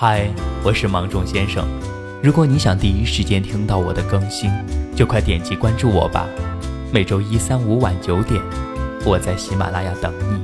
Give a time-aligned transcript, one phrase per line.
[0.00, 0.32] 嗨，
[0.64, 1.66] 我是芒种先生。
[2.22, 4.48] 如果你想第一时间听到我的更新，
[4.94, 6.24] 就快点击关注我吧。
[6.92, 8.40] 每周一、三、五晚九点，
[9.04, 10.40] 我在喜马拉雅等你。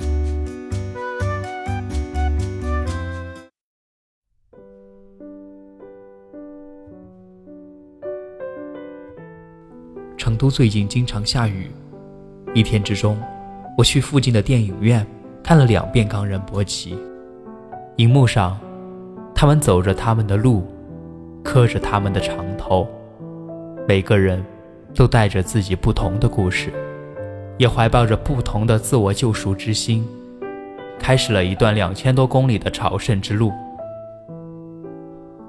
[10.18, 11.70] 成都最近经常下雨，
[12.54, 13.16] 一天之中，
[13.78, 15.06] 我去附近的电影院
[15.44, 16.94] 看了两遍《冈仁波齐》，
[17.98, 18.58] 荧幕上。
[19.44, 20.64] 他们走着他们的路，
[21.42, 22.88] 磕着他们的长头，
[23.86, 24.42] 每个人
[24.94, 26.72] 都带着自己不同的故事，
[27.58, 30.02] 也怀抱着不同的自我救赎之心，
[30.98, 33.52] 开始了一段两千多公里的朝圣之路。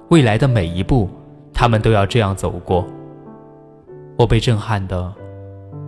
[0.09, 1.09] 未来的每一步，
[1.53, 2.85] 他们都要这样走过。
[4.17, 5.09] 我被震撼的，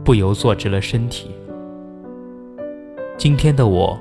[0.05, 1.29] 不由坐直了身体。
[3.17, 3.99] 今天的我，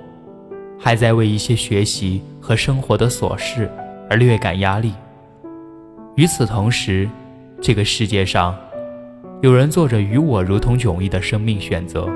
[0.78, 3.68] 还在为一些学习和生活的琐事。
[4.08, 4.92] 而略感压力。
[6.14, 7.08] 与此同时，
[7.60, 8.56] 这个世界上，
[9.42, 12.08] 有人做着与我如同迥异的生命选择。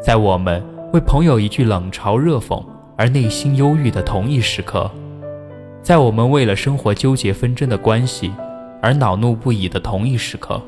[0.00, 2.64] 在我们为朋友一句冷嘲热讽
[2.96, 4.88] 而内心忧郁的同一时刻，
[5.82, 8.32] 在我们为了生活纠结纷争的关系
[8.80, 10.62] 而恼怒不已的同一时刻，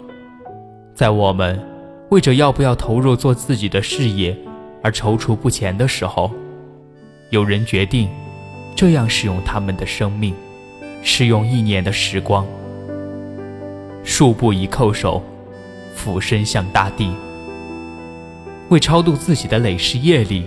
[0.94, 1.60] 在我们
[2.08, 4.36] 为着要不要投入做自己的事业
[4.82, 6.30] 而踌躇不前的时候，
[7.30, 8.08] 有人决定。
[8.74, 10.34] 这样使用他们的生命，
[11.02, 12.46] 使用一年的时光，
[14.02, 15.22] 数步一叩首，
[15.94, 17.12] 俯身向大地，
[18.70, 20.46] 为超度自己的累世业力，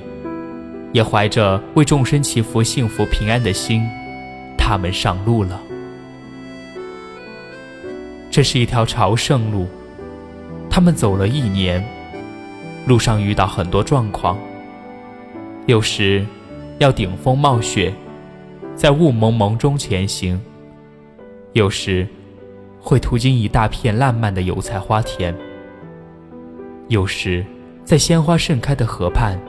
[0.92, 3.84] 也怀着为众生祈福幸福平安的心，
[4.58, 5.62] 他们上路了。
[8.32, 9.68] 这是一条朝圣路，
[10.72, 11.86] 他们走了一年，
[12.88, 14.40] 路上遇到很多状况，
[15.68, 16.26] 有时
[16.80, 17.94] 要顶风冒雪。
[18.76, 20.42] 在雾蒙蒙中前行，
[21.54, 22.08] 有时
[22.82, 25.34] 会途经一大片烂漫的油菜花田；
[26.89, 27.45] 有时
[27.86, 29.39] 在鲜花盛开的河畔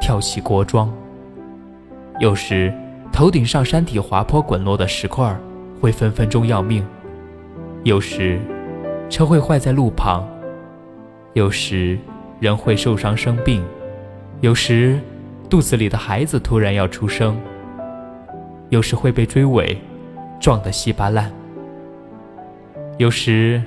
[0.00, 0.88] 跳起锅庄；
[2.18, 2.72] 有时
[3.12, 5.38] 头顶上山体滑坡滚落的石块
[5.80, 6.82] 会分分钟要命；
[7.84, 8.40] 有时
[9.08, 10.24] 车会坏在路旁；
[11.34, 11.96] 有时
[12.40, 13.62] 人会受伤生病；
[14.40, 14.98] 有时
[15.48, 17.38] 肚子里的孩子突然要出生。
[18.70, 19.76] 有时会被追尾，
[20.40, 21.26] 撞得稀巴烂；
[22.98, 23.60] 有时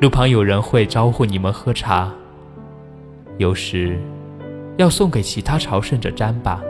[0.00, 2.10] 路旁有人会招呼你们喝茶；
[3.38, 3.96] 有时
[4.76, 6.60] 要送给其他朝圣者沾吧；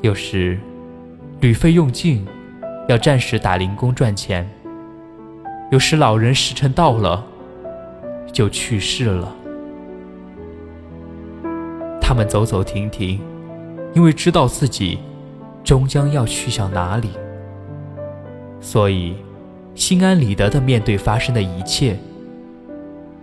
[0.00, 0.58] 有时
[1.40, 2.26] 旅费用尽，
[2.88, 4.44] 要暂时打零工赚钱；
[5.70, 7.24] 有时老人时辰到了，
[8.32, 9.32] 就去世了。
[12.00, 13.20] 他们走走停停，
[13.94, 14.98] 因为知道自己。
[15.70, 17.10] 终将要去向哪里？
[18.60, 19.14] 所以，
[19.76, 21.96] 心安理得地面对发生的一切，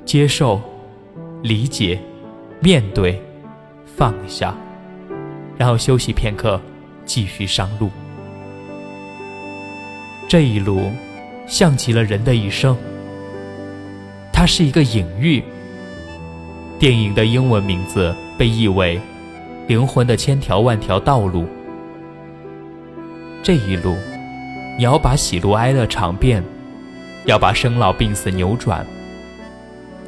[0.06, 0.62] 接受、
[1.42, 2.00] 理解、
[2.62, 3.22] 面对、
[3.86, 4.56] 放下，
[5.58, 6.58] 然后休息片刻，
[7.04, 7.90] 继续上路。
[10.30, 10.84] 这一路，
[11.48, 12.78] 像极了人的一生。
[14.32, 15.44] 它是一个隐喻。
[16.80, 19.02] 电影的英文名字被译为
[19.68, 21.46] “灵魂的千条万条道路”。
[23.48, 23.96] 这一路，
[24.78, 26.44] 你要把喜怒哀乐尝遍，
[27.24, 28.86] 要把生老病死扭转。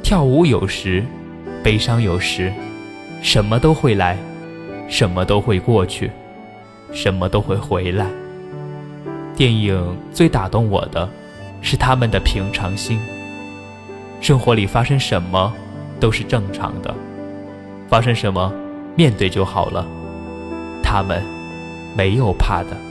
[0.02, 1.02] 跳舞有时，
[1.62, 2.52] 悲伤有时，
[3.22, 4.18] 什么都会来，
[4.90, 6.10] 什么都会过去，
[6.92, 8.04] 什么都会回来。
[9.34, 11.08] 电影最打动我的，
[11.62, 13.00] 是他们的平常心。
[14.20, 15.50] 生活里发生什么，
[15.98, 16.94] 都是正常的，
[17.88, 18.52] 发生什么，
[18.94, 19.86] 面对就好了。
[20.82, 21.22] 他们
[21.96, 22.89] 没有怕的。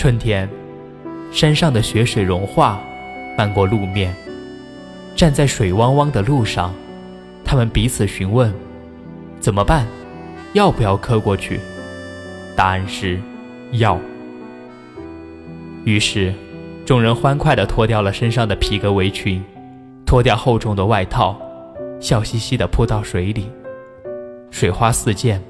[0.00, 0.48] 春天，
[1.30, 2.80] 山上的雪水融化，
[3.36, 4.14] 漫过路面。
[5.14, 6.72] 站在水汪汪的路上，
[7.44, 8.50] 他们彼此询问：
[9.40, 9.86] 怎么办？
[10.54, 11.60] 要不要磕过去？
[12.56, 13.20] 答案是
[13.72, 14.00] 要。
[15.84, 16.32] 于是，
[16.86, 19.44] 众人欢快地脱掉了身上的皮革围裙，
[20.06, 21.38] 脱掉厚重的外套，
[22.00, 23.50] 笑嘻嘻地扑到水里。
[24.50, 25.42] 水花四溅，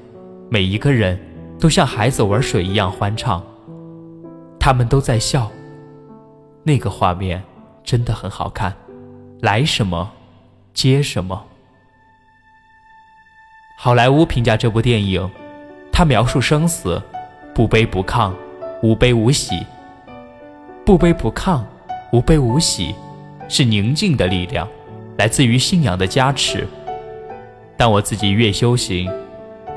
[0.49, 1.17] 每一个人
[1.57, 3.41] 都像孩子玩水一样欢畅。
[4.63, 5.51] 他们都在笑，
[6.61, 7.41] 那个画面
[7.83, 8.71] 真的很好看。
[9.39, 10.11] 来什么，
[10.71, 11.47] 接什么。
[13.79, 15.27] 好莱坞评价这部电影，
[15.91, 17.01] 他描述生死，
[17.55, 18.31] 不卑不亢，
[18.83, 19.65] 无悲无喜。
[20.85, 21.63] 不卑不亢，
[22.13, 22.93] 无悲无喜，
[23.49, 24.67] 是宁静的力量，
[25.17, 26.67] 来自于信仰的加持。
[27.75, 29.11] 但我自己越修行，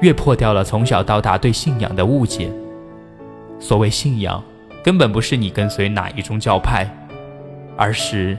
[0.03, 2.53] 越破掉了从小到大对信仰的误解。
[3.59, 4.45] 所谓信仰，
[4.85, 6.87] 根本不是你跟随哪一种教派，
[7.75, 8.37] 而是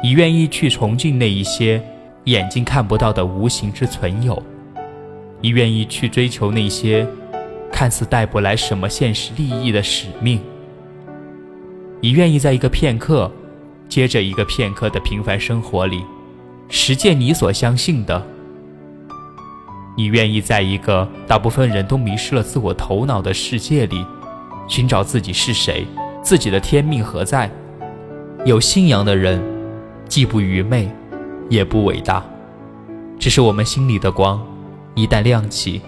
[0.00, 1.82] 你愿意去崇敬那一些
[2.24, 4.40] 眼睛看不到的无形之存有，
[5.40, 7.04] 你愿意去追求那些
[7.72, 10.40] 看似带不来什么现实利益的使命，
[12.00, 13.28] 你愿意在一个片刻
[13.88, 16.04] 接着一个片刻的平凡生活里，
[16.68, 18.24] 实践你所相信的。
[19.96, 24.06] 你愿意在一个大部分人都迷失了自我头脑的世界里，
[24.70, 25.84] 寻找自己是谁，
[26.22, 27.50] 自己的天命何在？
[28.44, 29.42] 有信仰的人，
[30.06, 30.88] 既不愚昧，
[31.48, 32.24] 也不伟大，
[33.18, 34.40] 只是我们心里的光，
[34.94, 35.82] 一旦亮起，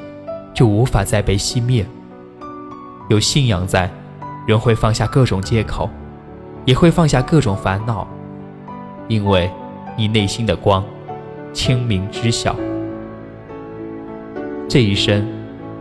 [0.53, 1.87] 就无法再被熄灭。
[3.09, 3.89] 有信仰在，
[4.49, 5.89] 人会放下各种借口，
[6.65, 8.05] 也会放下各种烦恼，
[9.07, 9.49] 因为
[9.97, 10.85] 你内心的光，
[11.53, 12.57] 清明知晓。
[14.69, 15.25] 这一生，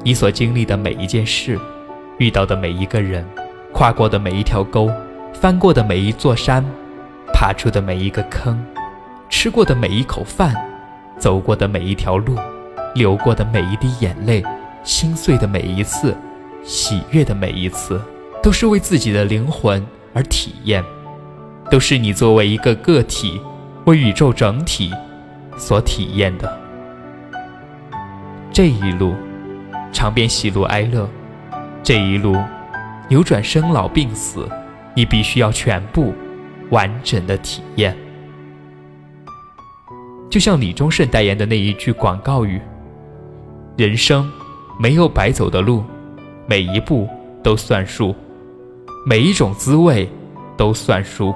[0.04, 1.60] 你所经历的每一件事，
[2.22, 3.26] 遇到的每一个人，
[3.74, 4.92] 跨过的每一条沟，
[5.34, 6.64] 翻过的每一座山，
[7.34, 8.64] 爬出的每一个坑，
[9.28, 10.54] 吃过的每一口饭，
[11.18, 12.38] 走过的每一条路，
[12.94, 14.44] 流过的每一滴眼泪，
[14.84, 16.16] 心碎的每一次，
[16.62, 18.00] 喜悦的每一次，
[18.44, 19.84] 都是为自己的灵魂
[20.14, 20.84] 而体验，
[21.72, 23.42] 都是你作为一个个体，
[23.86, 24.94] 为宇宙整体
[25.58, 26.56] 所体验的。
[28.54, 29.16] 这一路，
[29.92, 31.08] 尝遍喜怒哀乐；
[31.84, 32.38] 这一路，
[33.10, 34.48] 扭转生老病死，
[34.96, 36.14] 你必须要全部
[36.70, 37.98] 完整的体验。
[40.30, 42.62] 就像李宗盛代言的那一句广告语
[43.76, 44.32] ：“人生
[44.80, 45.84] 没有白走的路，
[46.46, 47.10] 每一步
[47.44, 48.16] 都算数，
[49.06, 50.08] 每一种滋味
[50.56, 51.34] 都算数，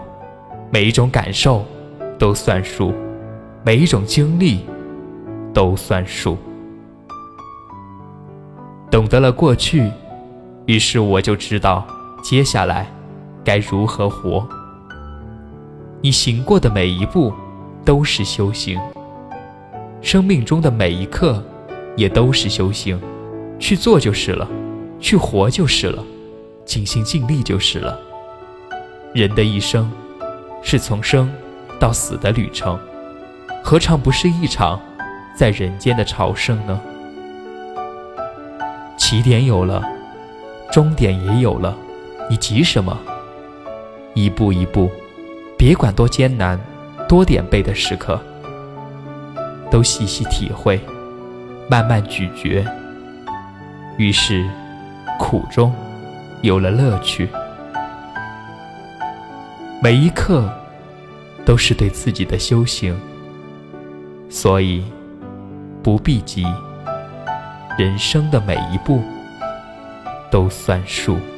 [0.72, 1.66] 每一种感受
[2.20, 2.94] 都算数，
[3.66, 4.64] 每一种经历
[5.54, 6.38] 都算数。”
[8.92, 9.92] 懂得了过去，
[10.66, 11.86] 于是我就知道
[12.24, 12.92] 接下来
[13.44, 14.48] 该如何活。
[16.02, 17.34] 你行过的每一步
[17.84, 18.80] 都是修行，
[20.02, 21.44] 生命中的每一刻
[21.96, 23.00] 也都是修行。
[23.58, 24.48] 去做就是了，
[25.00, 26.04] 去活就是了，
[26.66, 27.98] 尽心尽力就是了。
[29.14, 29.90] 人的一生
[30.62, 31.32] 是从生
[31.80, 32.78] 到死的旅程，
[33.64, 34.80] 何尝不是一场
[35.38, 36.82] 在人间的朝圣呢？
[38.98, 39.82] 起点有了，
[40.72, 41.76] 终点也有了，
[42.30, 42.98] 你急什么？
[44.14, 44.90] 一步一步，
[45.58, 46.60] 别管多艰难，
[47.08, 48.20] 多点背的时刻，
[49.72, 50.80] 都细细体会，
[51.70, 52.66] 慢慢咀嚼。
[53.98, 54.46] 于是，
[55.20, 55.74] 苦中
[56.42, 57.30] 有了乐趣。
[59.82, 60.50] 每一刻
[61.46, 62.98] 都是对自己的修行，
[64.30, 64.84] 所以
[65.84, 66.46] 不必急。
[67.78, 69.02] 人生的每一步
[70.36, 71.35] 都算数。